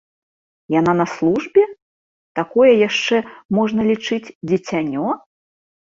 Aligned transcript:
Яна 0.79 0.93
на 1.01 1.05
службе, 1.15 1.63
такое 2.39 2.71
яшчэ, 2.87 3.17
можна 3.59 3.81
лічыць, 3.91 4.33
дзіцянё? 4.53 5.05